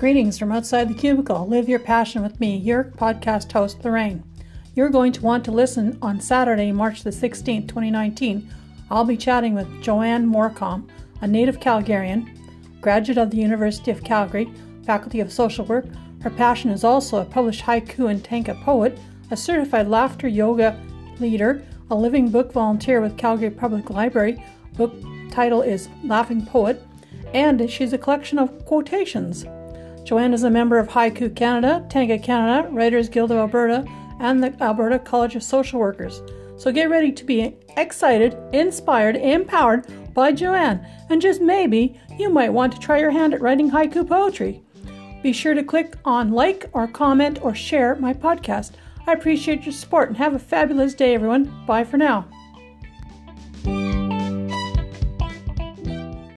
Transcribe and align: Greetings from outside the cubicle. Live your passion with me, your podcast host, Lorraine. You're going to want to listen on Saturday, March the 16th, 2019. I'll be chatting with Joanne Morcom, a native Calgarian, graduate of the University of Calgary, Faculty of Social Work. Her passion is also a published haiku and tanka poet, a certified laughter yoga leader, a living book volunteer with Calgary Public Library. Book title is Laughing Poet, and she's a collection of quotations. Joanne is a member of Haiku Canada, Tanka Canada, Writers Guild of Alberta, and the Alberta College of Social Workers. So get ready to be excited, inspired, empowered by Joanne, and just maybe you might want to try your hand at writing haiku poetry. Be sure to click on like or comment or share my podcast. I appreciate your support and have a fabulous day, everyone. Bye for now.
Greetings 0.00 0.38
from 0.38 0.50
outside 0.50 0.88
the 0.88 0.94
cubicle. 0.94 1.46
Live 1.46 1.68
your 1.68 1.78
passion 1.78 2.22
with 2.22 2.40
me, 2.40 2.56
your 2.56 2.84
podcast 2.84 3.52
host, 3.52 3.84
Lorraine. 3.84 4.24
You're 4.74 4.88
going 4.88 5.12
to 5.12 5.20
want 5.20 5.44
to 5.44 5.50
listen 5.50 5.98
on 6.00 6.22
Saturday, 6.22 6.72
March 6.72 7.02
the 7.02 7.10
16th, 7.10 7.68
2019. 7.68 8.48
I'll 8.90 9.04
be 9.04 9.18
chatting 9.18 9.52
with 9.52 9.82
Joanne 9.82 10.26
Morcom, 10.26 10.88
a 11.20 11.26
native 11.26 11.60
Calgarian, 11.60 12.34
graduate 12.80 13.18
of 13.18 13.30
the 13.30 13.36
University 13.36 13.90
of 13.90 14.02
Calgary, 14.02 14.50
Faculty 14.86 15.20
of 15.20 15.30
Social 15.30 15.66
Work. 15.66 15.84
Her 16.22 16.30
passion 16.30 16.70
is 16.70 16.82
also 16.82 17.18
a 17.18 17.26
published 17.26 17.64
haiku 17.64 18.10
and 18.10 18.24
tanka 18.24 18.54
poet, 18.64 18.98
a 19.30 19.36
certified 19.36 19.86
laughter 19.86 20.28
yoga 20.28 20.80
leader, 21.18 21.62
a 21.90 21.94
living 21.94 22.30
book 22.30 22.54
volunteer 22.54 23.02
with 23.02 23.18
Calgary 23.18 23.50
Public 23.50 23.90
Library. 23.90 24.42
Book 24.78 24.94
title 25.30 25.60
is 25.60 25.90
Laughing 26.02 26.46
Poet, 26.46 26.82
and 27.34 27.70
she's 27.70 27.92
a 27.92 27.98
collection 27.98 28.38
of 28.38 28.64
quotations. 28.64 29.44
Joanne 30.04 30.34
is 30.34 30.42
a 30.42 30.50
member 30.50 30.78
of 30.78 30.88
Haiku 30.88 31.34
Canada, 31.34 31.86
Tanka 31.88 32.18
Canada, 32.18 32.68
Writers 32.70 33.08
Guild 33.08 33.30
of 33.30 33.38
Alberta, 33.38 33.84
and 34.18 34.42
the 34.42 34.54
Alberta 34.62 34.98
College 34.98 35.36
of 35.36 35.42
Social 35.42 35.80
Workers. 35.80 36.22
So 36.56 36.72
get 36.72 36.90
ready 36.90 37.10
to 37.12 37.24
be 37.24 37.56
excited, 37.76 38.36
inspired, 38.52 39.16
empowered 39.16 39.86
by 40.12 40.32
Joanne, 40.32 40.86
and 41.08 41.22
just 41.22 41.40
maybe 41.40 41.98
you 42.18 42.28
might 42.28 42.52
want 42.52 42.72
to 42.72 42.78
try 42.78 42.98
your 42.98 43.10
hand 43.10 43.32
at 43.32 43.40
writing 43.40 43.70
haiku 43.70 44.06
poetry. 44.06 44.62
Be 45.22 45.32
sure 45.32 45.54
to 45.54 45.62
click 45.62 45.96
on 46.04 46.32
like 46.32 46.68
or 46.72 46.86
comment 46.86 47.38
or 47.42 47.54
share 47.54 47.94
my 47.96 48.12
podcast. 48.12 48.72
I 49.06 49.12
appreciate 49.12 49.64
your 49.64 49.72
support 49.72 50.08
and 50.08 50.16
have 50.18 50.34
a 50.34 50.38
fabulous 50.38 50.94
day, 50.94 51.14
everyone. 51.14 51.64
Bye 51.66 51.84
for 51.84 51.96
now. 51.96 52.26